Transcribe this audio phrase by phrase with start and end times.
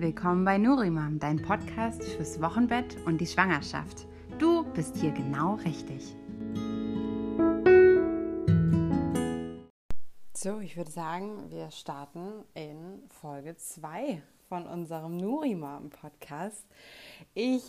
[0.00, 4.06] willkommen bei Nurimam, dein Podcast fürs Wochenbett und die Schwangerschaft.
[4.38, 6.16] Du bist hier genau richtig.
[10.32, 16.64] So, ich würde sagen, wir starten in Folge 2 von unserem Nurimam Podcast.
[17.34, 17.64] Ich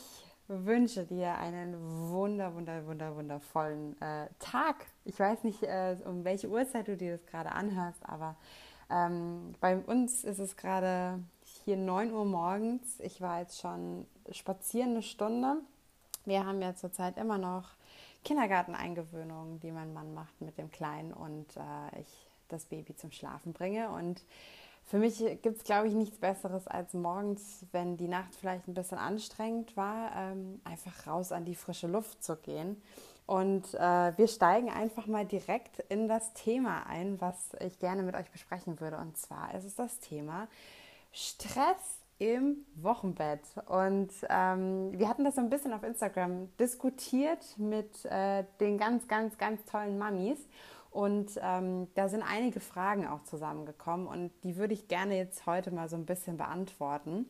[0.48, 1.76] wünsche dir einen
[2.12, 4.86] wunder, wunder, wunder, wundervollen äh, Tag.
[5.04, 8.38] Ich weiß nicht, äh, um welche Uhrzeit du dir das gerade anhörst, aber
[8.90, 11.20] ähm, bei uns ist es gerade
[11.64, 13.00] hier 9 Uhr morgens.
[13.00, 15.58] Ich war jetzt schon spazieren eine Stunde.
[16.26, 17.70] Wir haben ja zurzeit immer noch
[18.24, 23.54] Kindergarteneingewöhnungen, die mein Mann macht mit dem Kleinen und äh, ich das Baby zum Schlafen
[23.54, 23.90] bringe.
[23.90, 24.24] Und
[24.84, 28.74] für mich gibt es, glaube ich, nichts Besseres als morgens, wenn die Nacht vielleicht ein
[28.74, 32.82] bisschen anstrengend war, ähm, einfach raus an die frische Luft zu gehen.
[33.26, 38.16] Und äh, wir steigen einfach mal direkt in das Thema ein, was ich gerne mit
[38.16, 38.98] euch besprechen würde.
[38.98, 40.48] Und zwar ist es das Thema
[41.12, 43.42] Stress im Wochenbett.
[43.66, 49.08] Und ähm, wir hatten das so ein bisschen auf Instagram diskutiert mit äh, den ganz,
[49.08, 50.38] ganz, ganz tollen Mamis.
[50.92, 55.72] Und ähm, da sind einige Fragen auch zusammengekommen und die würde ich gerne jetzt heute
[55.72, 57.26] mal so ein bisschen beantworten.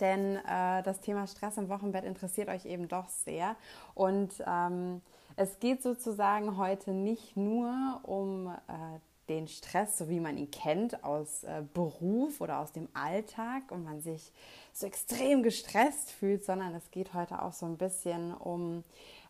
[0.00, 3.56] Denn äh, das Thema Stress im Wochenbett interessiert euch eben doch sehr.
[3.94, 5.02] Und ähm,
[5.36, 8.98] es geht sozusagen heute nicht nur um äh,
[9.28, 13.84] den Stress, so wie man ihn kennt, aus äh, Beruf oder aus dem Alltag und
[13.84, 14.32] man sich
[14.72, 18.84] so extrem gestresst fühlt, sondern es geht heute auch so ein bisschen um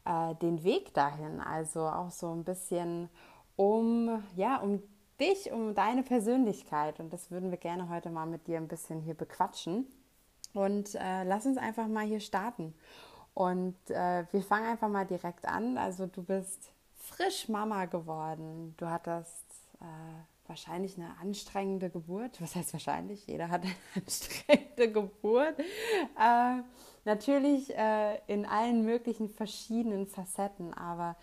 [0.05, 3.09] äh, den Weg dahin, also auch so ein bisschen
[3.57, 4.83] um, ja, um
[5.21, 7.01] dich, um deine Persönlichkeit.
[7.01, 9.87] Und das würden wir gerne heute mal mit dir ein bisschen hier bequatschen.
[10.55, 12.75] Und äh, lass uns einfach mal hier starten.
[13.35, 18.89] Und äh, wir fangen einfach mal direkt an, also du bist frisch Mama geworden, du
[18.89, 19.45] hattest
[19.81, 19.85] äh,
[20.49, 22.41] wahrscheinlich eine anstrengende Geburt.
[22.41, 23.27] Was heißt wahrscheinlich?
[23.27, 25.59] Jeder hat eine anstrengende Geburt.
[25.59, 26.63] Äh,
[27.05, 31.17] natürlich äh, in allen möglichen verschiedenen Facetten, aber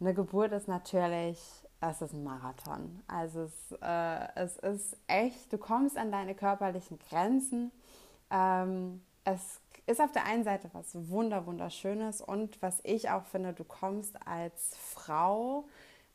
[0.00, 1.38] eine Geburt ist natürlich,
[1.80, 3.02] es ist ein Marathon.
[3.08, 7.72] Also es, äh, es ist echt, du kommst an deine körperlichen Grenzen.
[8.30, 13.52] Ähm, es ist auf der einen Seite was wunder wunderschönes und was ich auch finde,
[13.54, 15.64] du kommst als Frau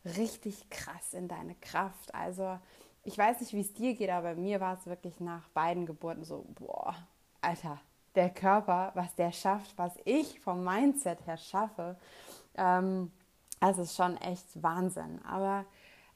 [0.05, 2.13] richtig krass in deine Kraft.
[2.13, 2.59] Also
[3.03, 6.23] ich weiß nicht, wie es dir geht, aber mir war es wirklich nach beiden Geburten
[6.23, 6.95] so, boah,
[7.41, 7.79] Alter,
[8.15, 11.97] der Körper, was der schafft, was ich vom Mindset her schaffe,
[12.55, 13.11] ähm,
[13.59, 15.21] das ist schon echt Wahnsinn.
[15.25, 15.65] Aber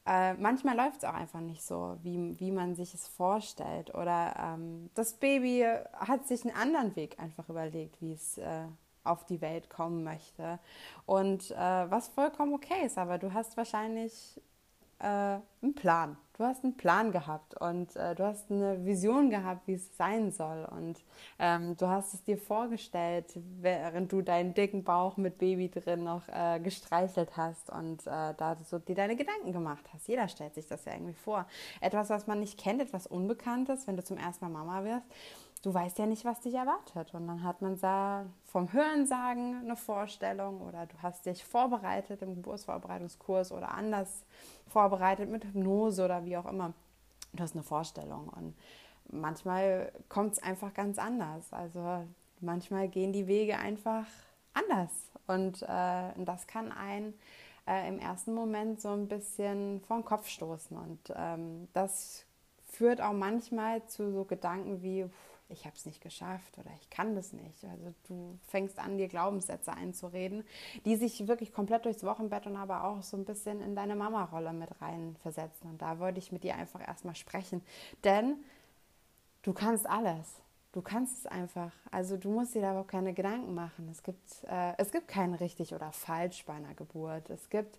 [0.06, 3.94] äh, manchmal läuft es auch einfach nicht so, wie, wie man sich es vorstellt.
[3.94, 8.64] Oder ähm, das Baby hat sich einen anderen Weg einfach überlegt, wie es äh,
[9.08, 10.58] auf die Welt kommen möchte.
[11.06, 14.40] Und äh, was vollkommen okay ist, aber du hast wahrscheinlich
[15.00, 16.16] äh, einen Plan.
[16.36, 20.30] Du hast einen Plan gehabt und äh, du hast eine Vision gehabt, wie es sein
[20.30, 20.68] soll.
[20.70, 21.02] Und
[21.40, 23.26] ähm, du hast es dir vorgestellt,
[23.60, 28.56] während du deinen dicken Bauch mit Baby drin noch äh, gestreichelt hast und äh, da
[28.64, 30.06] so dir deine Gedanken gemacht hast.
[30.06, 31.46] Jeder stellt sich das ja irgendwie vor.
[31.80, 35.06] Etwas, was man nicht kennt, etwas Unbekanntes, wenn du zum ersten Mal Mama wirst
[35.62, 37.12] du weißt ja nicht, was dich erwartet.
[37.14, 42.34] Und dann hat man da vom Hörensagen eine Vorstellung oder du hast dich vorbereitet im
[42.34, 44.24] Geburtsvorbereitungskurs oder anders
[44.68, 46.72] vorbereitet mit Hypnose oder wie auch immer.
[47.32, 48.54] Du hast eine Vorstellung und
[49.10, 51.52] manchmal kommt es einfach ganz anders.
[51.52, 52.04] Also
[52.40, 54.06] manchmal gehen die Wege einfach
[54.54, 54.90] anders
[55.26, 57.14] und äh, das kann einen
[57.66, 62.24] äh, im ersten Moment so ein bisschen vor den Kopf stoßen und ähm, das
[62.66, 65.06] führt auch manchmal zu so Gedanken wie,
[65.48, 67.64] ich habe es nicht geschafft oder ich kann das nicht.
[67.64, 70.44] Also du fängst an, dir Glaubenssätze einzureden,
[70.84, 74.52] die sich wirklich komplett durchs Wochenbett und aber auch so ein bisschen in deine Mama-Rolle
[74.52, 75.70] mit reinversetzen.
[75.70, 77.62] Und da wollte ich mit dir einfach erstmal sprechen.
[78.04, 78.36] Denn
[79.42, 80.42] du kannst alles.
[80.72, 81.72] Du kannst es einfach.
[81.90, 83.88] Also du musst dir da überhaupt keine Gedanken machen.
[83.90, 87.30] Es gibt, äh, es gibt kein richtig oder falsch bei einer Geburt.
[87.30, 87.78] Es gibt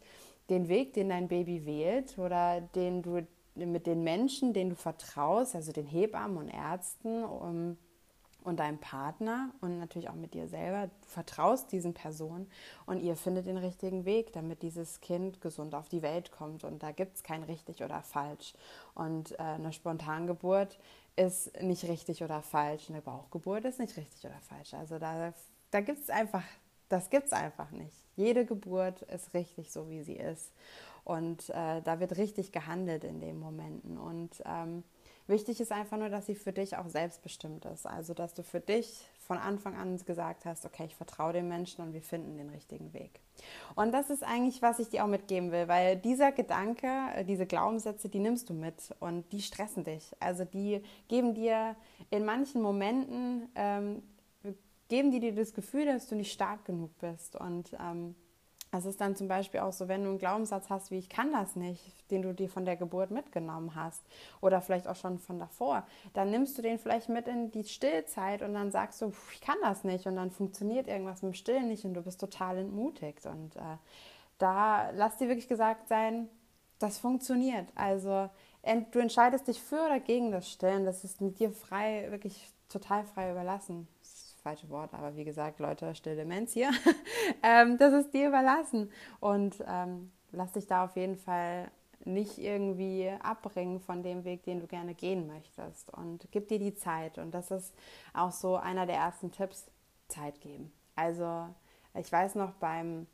[0.49, 3.27] den Weg, den dein Baby wählt oder den du
[3.65, 7.77] mit den Menschen, denen du vertraust, also den Hebammen und Ärzten um,
[8.43, 12.49] und deinem Partner und natürlich auch mit dir selber, du vertraust diesen Personen
[12.85, 16.63] und ihr findet den richtigen Weg, damit dieses Kind gesund auf die Welt kommt.
[16.63, 18.53] Und da gibt es kein richtig oder falsch.
[18.95, 20.79] Und äh, eine Spontangeburt
[21.15, 22.89] ist nicht richtig oder falsch.
[22.89, 24.73] Eine Bauchgeburt ist nicht richtig oder falsch.
[24.73, 25.33] Also da,
[25.71, 26.43] da gibt es einfach,
[26.87, 27.95] das gibt es einfach nicht.
[28.15, 30.51] Jede Geburt ist richtig so, wie sie ist.
[31.03, 33.97] Und äh, da wird richtig gehandelt in den Momenten.
[33.97, 34.83] Und ähm,
[35.27, 37.85] wichtig ist einfach nur, dass sie für dich auch selbstbestimmt ist.
[37.85, 41.83] Also, dass du für dich von Anfang an gesagt hast, okay, ich vertraue dem Menschen
[41.83, 43.19] und wir finden den richtigen Weg.
[43.75, 47.45] Und das ist eigentlich, was ich dir auch mitgeben will, weil dieser Gedanke, äh, diese
[47.45, 50.15] Glaubenssätze, die nimmst du mit und die stressen dich.
[50.19, 51.75] Also die geben dir
[52.09, 54.01] in manchen Momenten, ähm,
[54.87, 58.15] geben die dir das Gefühl, dass du nicht stark genug bist und ähm,
[58.71, 61.31] es ist dann zum Beispiel auch so, wenn du einen Glaubenssatz hast, wie ich kann
[61.31, 61.81] das nicht,
[62.11, 64.03] den du dir von der Geburt mitgenommen hast
[64.41, 68.43] oder vielleicht auch schon von davor, dann nimmst du den vielleicht mit in die Stillzeit
[68.43, 71.67] und dann sagst du, ich kann das nicht und dann funktioniert irgendwas mit dem Stillen
[71.67, 73.25] nicht und du bist total entmutigt.
[73.25, 73.77] Und äh,
[74.37, 76.29] da lass dir wirklich gesagt sein,
[76.77, 77.67] das funktioniert.
[77.75, 78.29] Also
[78.91, 83.03] du entscheidest dich für oder gegen das Stillen, das ist mit dir frei, wirklich total
[83.03, 83.87] frei überlassen
[84.49, 86.71] falsche Wort, aber wie gesagt, Leute, still Demenz hier.
[87.43, 88.91] ähm, das ist dir überlassen.
[89.19, 91.69] Und ähm, lass dich da auf jeden Fall
[92.03, 95.93] nicht irgendwie abbringen von dem Weg, den du gerne gehen möchtest.
[95.93, 97.19] Und gib dir die Zeit.
[97.19, 97.75] Und das ist
[98.13, 99.69] auch so einer der ersten Tipps,
[100.07, 100.73] Zeit geben.
[100.95, 101.47] Also
[101.93, 103.05] ich weiß noch beim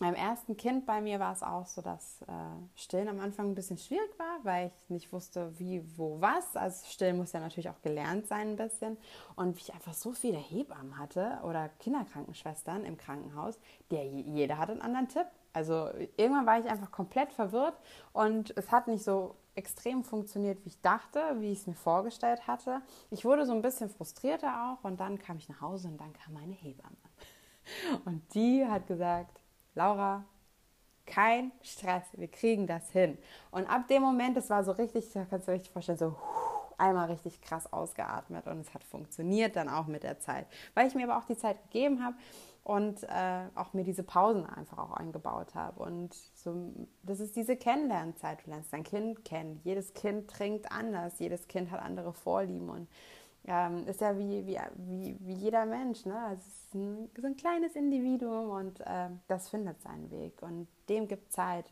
[0.00, 2.26] beim ersten Kind bei mir war es auch so, dass äh,
[2.74, 6.56] Stillen am Anfang ein bisschen schwierig war, weil ich nicht wusste, wie, wo, was.
[6.56, 8.96] Also Stillen muss ja natürlich auch gelernt sein ein bisschen.
[9.36, 13.58] Und wie ich einfach so viele Hebammen hatte oder Kinderkrankenschwestern im Krankenhaus,
[13.92, 15.26] der jeder hat einen anderen Tipp.
[15.52, 17.78] Also irgendwann war ich einfach komplett verwirrt
[18.12, 22.48] und es hat nicht so extrem funktioniert, wie ich dachte, wie ich es mir vorgestellt
[22.48, 22.82] hatte.
[23.10, 26.12] Ich wurde so ein bisschen frustrierter auch und dann kam ich nach Hause und dann
[26.12, 26.96] kam meine Hebamme.
[28.04, 29.40] Und die hat gesagt,
[29.74, 30.24] Laura,
[31.06, 33.18] kein Stress, wir kriegen das hin.
[33.50, 36.16] Und ab dem Moment, das war so richtig, da kannst du richtig vorstellen, so
[36.78, 40.94] einmal richtig krass ausgeatmet und es hat funktioniert dann auch mit der Zeit, weil ich
[40.94, 42.16] mir aber auch die Zeit gegeben habe
[42.64, 45.82] und äh, auch mir diese Pausen einfach auch eingebaut habe.
[45.82, 46.72] Und so,
[47.02, 48.38] das ist diese Kennenlernzeit.
[48.44, 49.60] Du lernst dein Kind kennen.
[49.64, 52.88] Jedes Kind trinkt anders, jedes Kind hat andere Vorlieben und
[53.46, 56.06] ähm, ist ja wie, wie, wie, wie jeder Mensch.
[56.06, 56.36] Ne?
[56.36, 61.08] Es ist ein, so ein kleines Individuum und äh, das findet seinen Weg und dem
[61.08, 61.66] gibt Zeit.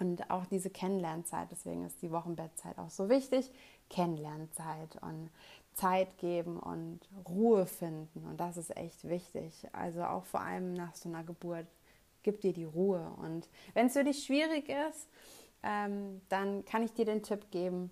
[0.00, 3.50] Und auch diese Kennenlernzeit, deswegen ist die Wochenbettzeit auch so wichtig.
[3.90, 5.30] Kennenlernzeit und
[5.74, 8.24] Zeit geben und Ruhe finden.
[8.28, 9.66] Und das ist echt wichtig.
[9.72, 11.66] Also auch vor allem nach so einer Geburt,
[12.22, 13.10] gib dir die Ruhe.
[13.22, 15.08] Und wenn es für dich schwierig ist,
[15.62, 17.90] ähm, dann kann ich dir den Tipp geben,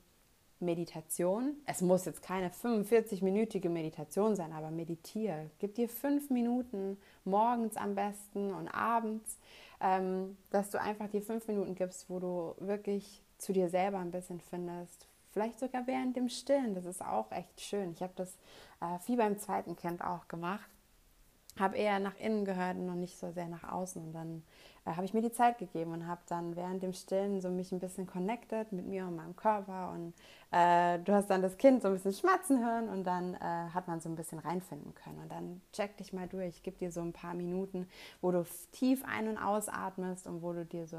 [0.60, 1.56] Meditation.
[1.66, 5.50] Es muss jetzt keine 45-minütige Meditation sein, aber meditiere.
[5.58, 9.38] Gib dir fünf Minuten morgens am besten und abends,
[9.80, 14.10] ähm, dass du einfach die fünf Minuten gibst, wo du wirklich zu dir selber ein
[14.10, 15.06] bisschen findest.
[15.30, 16.74] Vielleicht sogar während dem Stillen.
[16.74, 17.92] Das ist auch echt schön.
[17.92, 18.38] Ich habe das
[18.80, 20.70] äh, viel beim zweiten Kind auch gemacht.
[21.58, 24.02] Habe eher nach innen gehört und nicht so sehr nach außen.
[24.02, 24.42] Und dann
[24.94, 27.80] habe ich mir die Zeit gegeben und habe dann während dem Stillen so mich ein
[27.80, 30.14] bisschen connected mit mir und meinem Körper und
[30.52, 33.38] äh, du hast dann das Kind so ein bisschen schmatzen hören und dann äh,
[33.74, 36.92] hat man so ein bisschen reinfinden können und dann check dich mal durch, gib dir
[36.92, 37.88] so ein paar Minuten,
[38.20, 40.98] wo du tief ein- und ausatmest und wo du dir so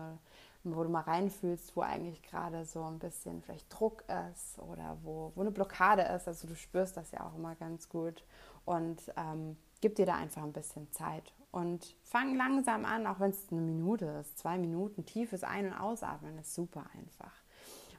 [0.75, 5.31] wo du mal reinfühlst, wo eigentlich gerade so ein bisschen vielleicht Druck ist oder wo,
[5.35, 6.27] wo eine Blockade ist.
[6.27, 8.23] Also du spürst das ja auch immer ganz gut.
[8.65, 13.31] Und ähm, gib dir da einfach ein bisschen Zeit und fang langsam an, auch wenn
[13.31, 17.33] es eine Minute ist, zwei Minuten, tiefes Ein- und Ausatmen ist super einfach.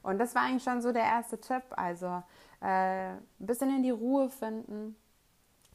[0.01, 1.63] Und das war eigentlich schon so der erste Tipp.
[1.71, 2.23] Also
[2.61, 4.95] äh, ein bisschen in die Ruhe finden,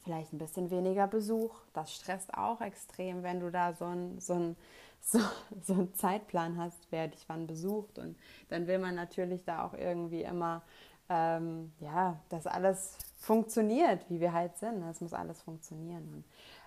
[0.03, 1.55] vielleicht ein bisschen weniger Besuch.
[1.73, 4.55] Das stresst auch extrem, wenn du da so einen so ein,
[5.01, 5.19] so,
[5.61, 7.99] so ein Zeitplan hast, wer dich wann besucht.
[7.99, 8.17] Und
[8.49, 10.63] dann will man natürlich da auch irgendwie immer,
[11.09, 14.81] ähm, ja, dass alles funktioniert, wie wir halt sind.
[14.83, 16.11] Es muss alles funktionieren.
[16.11, 16.25] Und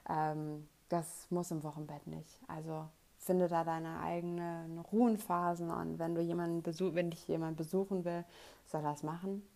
[0.09, 2.41] ähm, das muss im Wochenbett nicht.
[2.49, 2.89] Also
[3.29, 8.25] finde da deine eigenen Ruhenphasen und wenn du jemanden besuch, wenn dich jemand besuchen will,
[8.65, 9.47] soll das machen.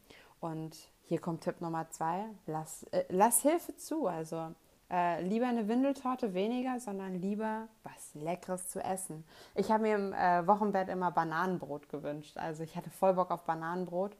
[0.40, 4.08] Und hier kommt Tipp Nummer zwei: Lass, äh, lass Hilfe zu.
[4.08, 4.54] Also
[4.90, 9.24] äh, lieber eine Windeltorte weniger, sondern lieber was Leckeres zu essen.
[9.54, 12.36] Ich habe mir im äh, Wochenbett immer Bananenbrot gewünscht.
[12.36, 14.14] Also ich hatte voll Bock auf Bananenbrot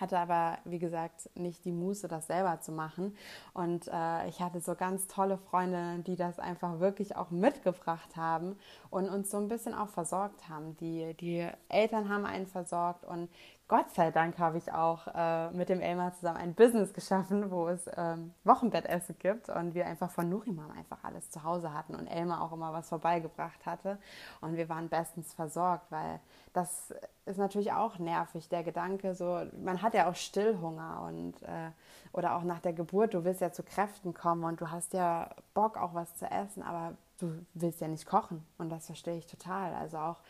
[0.00, 3.16] hatte aber, wie gesagt, nicht die Muße, das selber zu machen.
[3.54, 8.56] Und äh, ich hatte so ganz tolle Freunde, die das einfach wirklich auch mitgebracht haben
[8.90, 10.76] und uns so ein bisschen auch versorgt haben.
[10.78, 13.28] Die, die Eltern haben einen versorgt und
[13.68, 17.66] Gott sei Dank habe ich auch äh, mit dem Elmar zusammen ein Business geschaffen, wo
[17.66, 22.06] es ähm, Wochenbettessen gibt und wir einfach von Nurimam einfach alles zu Hause hatten und
[22.06, 23.98] Elmar auch immer was vorbeigebracht hatte.
[24.40, 26.20] Und wir waren bestens versorgt, weil
[26.52, 26.94] das
[27.24, 31.72] ist natürlich auch nervig, der Gedanke, so man hat ja auch Stillhunger und äh,
[32.12, 35.30] oder auch nach der Geburt, du willst ja zu Kräften kommen und du hast ja
[35.54, 38.46] Bock auch was zu essen, aber du willst ja nicht kochen.
[38.58, 39.74] Und das verstehe ich total.
[39.74, 40.20] Also auch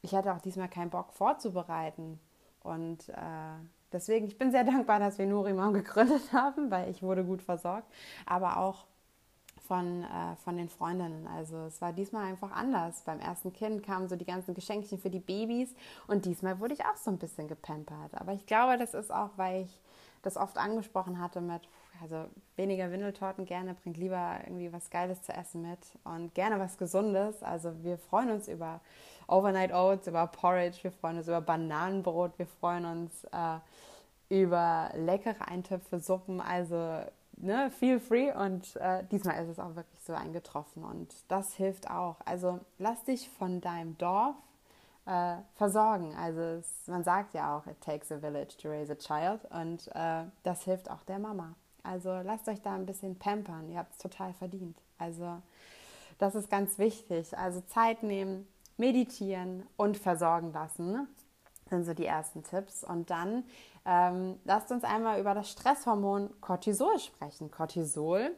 [0.00, 2.18] ich hatte auch diesmal keinen Bock vorzubereiten
[2.66, 3.14] und äh,
[3.92, 7.90] deswegen, ich bin sehr dankbar, dass wir Nurimam gegründet haben, weil ich wurde gut versorgt,
[8.26, 8.86] aber auch
[9.66, 11.26] von, äh, von den Freundinnen.
[11.26, 13.02] Also es war diesmal einfach anders.
[13.02, 15.74] Beim ersten Kind kamen so die ganzen Geschenkchen für die Babys
[16.06, 18.14] und diesmal wurde ich auch so ein bisschen gepampert.
[18.14, 19.80] Aber ich glaube, das ist auch, weil ich
[20.22, 21.62] das oft angesprochen hatte mit,
[22.02, 22.26] also
[22.56, 27.42] weniger Windeltorten gerne, bringt lieber irgendwie was Geiles zu essen mit und gerne was Gesundes.
[27.42, 28.80] Also wir freuen uns über
[29.28, 33.58] Overnight Oats, über Porridge, wir freuen uns über Bananenbrot, wir freuen uns äh,
[34.28, 36.40] über leckere Eintöpfe, Suppen.
[36.40, 37.00] Also
[37.36, 41.90] ne, feel free und äh, diesmal ist es auch wirklich so eingetroffen und das hilft
[41.90, 42.16] auch.
[42.24, 44.36] Also lass dich von deinem Dorf
[45.06, 46.14] äh, versorgen.
[46.16, 49.88] Also es, man sagt ja auch, it takes a village to raise a child und
[49.94, 51.54] äh, das hilft auch der Mama.
[51.86, 54.76] Also lasst euch da ein bisschen pampern, ihr habt es total verdient.
[54.98, 55.40] Also
[56.18, 57.36] das ist ganz wichtig.
[57.36, 61.06] Also Zeit nehmen, meditieren und versorgen lassen
[61.68, 62.84] sind so die ersten Tipps.
[62.84, 63.44] Und dann
[63.84, 67.50] ähm, lasst uns einmal über das Stresshormon Cortisol sprechen.
[67.50, 68.30] Cortisol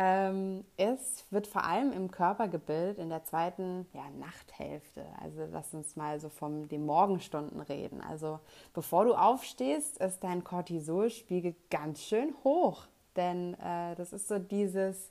[0.00, 5.04] ähm, ist, wird vor allem im Körper gebildet in der zweiten ja, Nachthälfte.
[5.20, 8.00] Also lass uns mal so von den Morgenstunden reden.
[8.00, 8.38] Also
[8.74, 12.86] bevor du aufstehst, ist dein Cortisolspiegel ganz schön hoch.
[13.16, 15.10] Denn äh, das ist so dieses,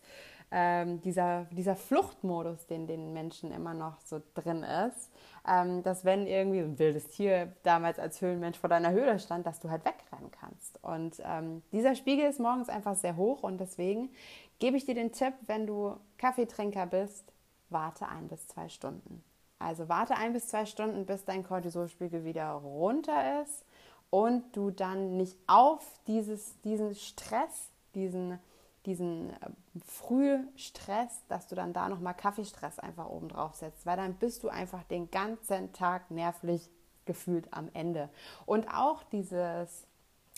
[0.52, 5.12] ähm, dieser, dieser Fluchtmodus, den den Menschen immer noch so drin ist
[5.48, 9.60] ähm, dass wenn irgendwie ein wildes Tier damals als Höhlenmensch vor deiner Höhle stand, dass
[9.60, 10.84] du halt wegrennen kannst.
[10.84, 14.10] Und ähm, dieser Spiegel ist morgens einfach sehr hoch und deswegen
[14.60, 17.32] gebe ich dir den Tipp, wenn du Kaffeetrinker bist,
[17.70, 19.24] warte ein bis zwei Stunden.
[19.60, 23.66] Also warte ein bis zwei Stunden, bis dein Cortisolspiegel wieder runter ist
[24.10, 28.40] und du dann nicht auf dieses, diesen Stress, diesen
[28.88, 29.50] diesen äh,
[29.86, 34.50] Frühstress, dass du dann da nochmal Kaffeestress einfach oben drauf setzt, weil dann bist du
[34.50, 36.70] einfach den ganzen Tag nervlich
[37.06, 38.10] gefühlt am Ende.
[38.46, 39.86] Und auch dieses,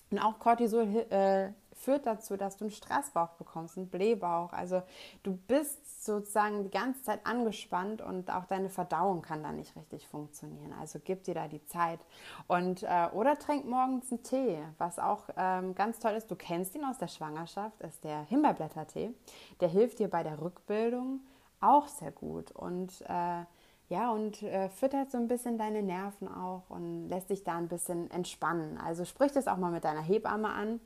[0.09, 4.51] und auch Cortisol äh, führt dazu, dass du einen Stressbauch bekommst, einen Blähbauch.
[4.51, 4.83] Also
[5.24, 10.07] du bist sozusagen die ganze Zeit angespannt und auch deine Verdauung kann dann nicht richtig
[10.07, 10.74] funktionieren.
[10.79, 12.00] Also gib dir da die Zeit.
[12.48, 16.29] Und, äh, oder trink morgens einen Tee, was auch ähm, ganz toll ist.
[16.29, 19.13] Du kennst ihn aus der Schwangerschaft, ist der Himbeerblättertee.
[19.62, 21.21] Der hilft dir bei der Rückbildung
[21.62, 22.51] auch sehr gut.
[22.51, 23.43] Und äh,
[23.88, 27.69] ja, und äh, füttert so ein bisschen deine Nerven auch und lässt dich da ein
[27.69, 28.77] bisschen entspannen.
[28.77, 30.79] Also sprich das auch mal mit deiner Hebamme an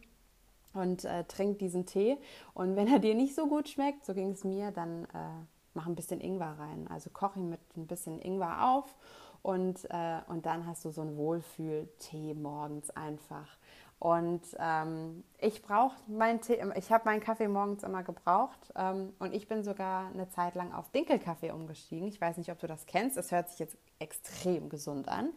[0.73, 2.17] und äh, trink diesen Tee.
[2.53, 5.87] Und wenn er dir nicht so gut schmeckt, so ging es mir, dann äh, mach
[5.87, 6.87] ein bisschen Ingwer rein.
[6.89, 8.95] Also koch ihn mit ein bisschen Ingwer auf
[9.43, 13.57] und, äh, und dann hast du so einen Wohlfühl-Tee morgens einfach.
[13.99, 19.33] Und ähm, ich brauche meinen Tee, ich habe meinen Kaffee morgens immer gebraucht ähm, und
[19.33, 22.09] ich bin sogar eine Zeit lang auf Dinkelkaffee umgestiegen.
[22.09, 23.15] Ich weiß nicht, ob du das kennst.
[23.15, 25.29] Es hört sich jetzt extrem gesund an,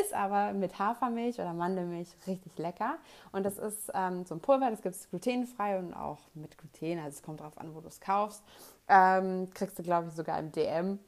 [0.00, 2.96] ist aber mit Hafermilch oder Mandelmilch richtig lecker.
[3.32, 7.00] Und das ist ähm, so ein Pulver, das gibt es glutenfrei und auch mit Gluten.
[7.00, 8.42] Also es kommt darauf an, wo du es kaufst.
[8.88, 10.98] Ähm, kriegst du, glaube ich, sogar im DM.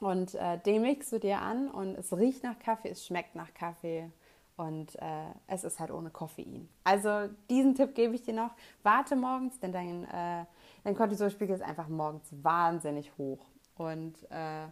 [0.00, 3.54] Und äh, den mixt du dir an und es riecht nach Kaffee, es schmeckt nach
[3.54, 4.10] Kaffee
[4.56, 6.68] und äh, es ist halt ohne Koffein.
[6.84, 8.50] Also diesen Tipp gebe ich dir noch.
[8.82, 10.44] Warte morgens, denn dein, äh,
[10.84, 13.44] dein Cortisolspiegel ist einfach morgens wahnsinnig hoch.
[13.76, 14.66] Und äh,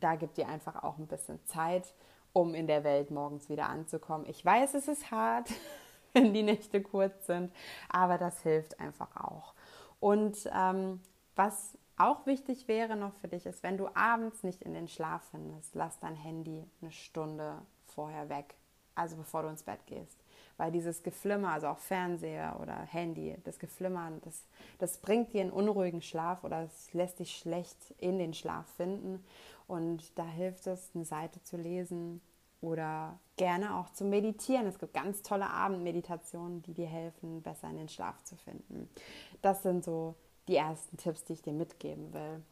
[0.00, 1.94] da gibt dir einfach auch ein bisschen Zeit,
[2.32, 4.26] um in der Welt morgens wieder anzukommen.
[4.28, 5.50] Ich weiß, es ist hart,
[6.12, 7.52] wenn die Nächte kurz sind,
[7.88, 9.54] aber das hilft einfach auch.
[10.00, 11.00] Und ähm,
[11.34, 15.22] was auch wichtig wäre noch für dich ist, wenn du abends nicht in den Schlaf
[15.30, 18.54] findest, lass dein Handy eine Stunde vorher weg
[18.94, 20.22] also bevor du ins Bett gehst.
[20.56, 24.44] Weil dieses Geflimmer, also auch Fernseher oder Handy, das Geflimmern, das,
[24.78, 29.24] das bringt dir einen unruhigen Schlaf oder es lässt dich schlecht in den Schlaf finden.
[29.66, 32.20] Und da hilft es, eine Seite zu lesen
[32.60, 34.66] oder gerne auch zu meditieren.
[34.66, 38.88] Es gibt ganz tolle Abendmeditationen, die dir helfen, besser in den Schlaf zu finden.
[39.42, 40.14] Das sind so
[40.48, 42.42] die ersten Tipps, die ich dir mitgeben will.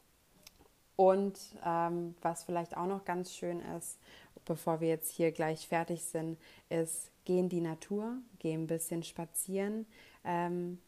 [0.95, 3.99] Und ähm, was vielleicht auch noch ganz schön ist,
[4.45, 6.37] bevor wir jetzt hier gleich fertig sind,
[6.69, 9.85] ist, geh in die Natur, geh ein bisschen spazieren.
[10.23, 10.79] Ähm,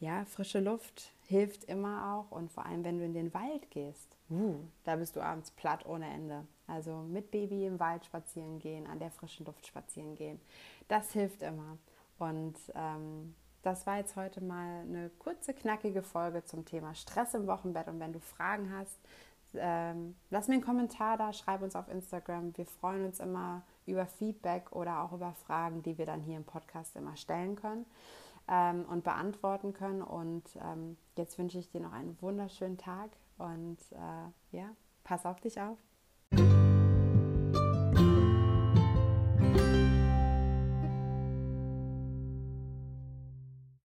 [0.00, 4.16] ja, frische Luft hilft immer auch und vor allem, wenn du in den Wald gehst,
[4.30, 6.44] uh, da bist du abends platt ohne Ende.
[6.66, 10.40] Also mit Baby im Wald spazieren gehen, an der frischen Luft spazieren gehen,
[10.88, 11.78] das hilft immer.
[12.18, 17.46] Und ähm, das war jetzt heute mal eine kurze, knackige Folge zum Thema Stress im
[17.46, 17.88] Wochenbett.
[17.88, 18.98] Und wenn du Fragen hast,
[19.54, 22.56] ähm, lass mir einen Kommentar da, schreib uns auf Instagram.
[22.56, 26.44] Wir freuen uns immer über Feedback oder auch über Fragen, die wir dann hier im
[26.44, 27.86] Podcast immer stellen können
[28.48, 30.02] ähm, und beantworten können.
[30.02, 34.70] Und ähm, jetzt wünsche ich dir noch einen wunderschönen Tag und äh, ja,
[35.04, 35.78] pass auf dich auf.